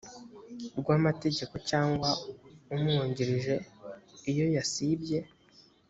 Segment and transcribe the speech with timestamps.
[0.79, 2.09] rw amategeko cyangwa
[2.73, 3.55] umwungirije
[4.31, 5.19] iyo yasibye